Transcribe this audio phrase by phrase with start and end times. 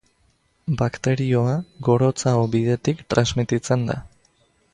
[0.79, 1.53] Bakterioa
[1.89, 4.01] gorotz-aho bidetik transmititzen da.